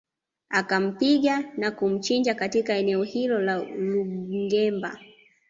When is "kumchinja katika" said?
1.71-2.73